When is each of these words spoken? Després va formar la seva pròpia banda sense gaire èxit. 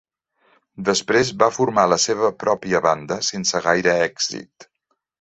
Després 0.87 1.31
va 1.43 1.51
formar 1.59 1.85
la 1.93 1.99
seva 2.05 2.33
pròpia 2.47 2.83
banda 2.89 3.21
sense 3.31 3.65
gaire 3.71 3.99
èxit. 4.11 4.73